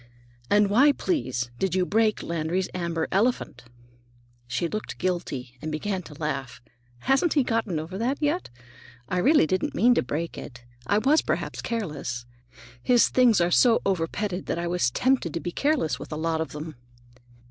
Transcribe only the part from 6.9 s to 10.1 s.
"Hasn't he got over that yet? I didn't really mean to